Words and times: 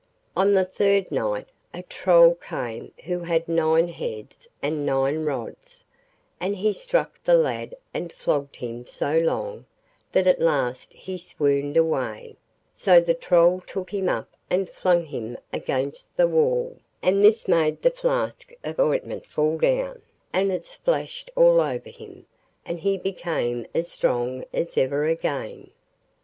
On 0.35 0.55
the 0.55 0.65
third 0.65 1.11
night 1.11 1.45
a 1.75 1.83
Troll 1.83 2.33
came 2.33 2.91
who 3.03 3.19
had 3.19 3.47
nine 3.47 3.87
heads 3.87 4.47
and 4.59 4.83
nine 4.83 5.25
rods, 5.25 5.85
and 6.39 6.55
he 6.55 6.73
struck 6.73 7.23
the 7.23 7.35
lad 7.35 7.75
and 7.93 8.11
flogged 8.11 8.55
him 8.55 8.87
so 8.87 9.19
long, 9.19 9.65
that 10.11 10.25
at 10.25 10.41
last 10.41 10.91
he 10.93 11.19
swooned 11.19 11.77
away; 11.77 12.35
so 12.73 12.99
the 12.99 13.13
Troll 13.13 13.61
took 13.67 13.91
him 13.93 14.09
up 14.09 14.27
and 14.49 14.71
flung 14.71 15.05
him 15.05 15.37
against 15.53 16.17
the 16.17 16.27
wall, 16.27 16.77
and 17.03 17.23
this 17.23 17.47
made 17.47 17.83
the 17.83 17.91
flask 17.91 18.51
of 18.63 18.79
ointment 18.79 19.27
fall 19.27 19.55
down, 19.59 20.01
and 20.33 20.51
it 20.51 20.63
splashed 20.65 21.29
all 21.35 21.61
over 21.61 21.91
him, 21.91 22.25
and 22.65 22.79
he 22.79 22.97
became 22.97 23.67
as 23.75 23.91
strong 23.91 24.45
as 24.51 24.79
ever 24.79 25.05
again. 25.05 25.69